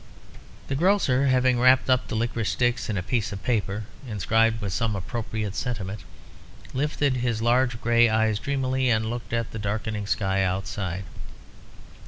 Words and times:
The 0.67 0.73
grocer, 0.73 1.27
having 1.27 1.59
wrapped 1.59 1.87
up 1.87 2.07
the 2.07 2.15
liquorice 2.15 2.49
sticks 2.49 2.89
in 2.89 2.97
a 2.97 3.03
piece 3.03 3.31
of 3.31 3.43
paper 3.43 3.83
(inscribed 4.09 4.59
with 4.59 4.73
some 4.73 4.95
appropriate 4.95 5.53
sentiment), 5.53 5.99
lifted 6.73 7.17
his 7.17 7.39
large 7.39 7.79
grey 7.81 8.09
eyes 8.09 8.39
dreamily, 8.39 8.89
and 8.89 9.11
looked 9.11 9.31
at 9.31 9.51
the 9.51 9.59
darkening 9.59 10.07
sky 10.07 10.41
outside. 10.43 11.03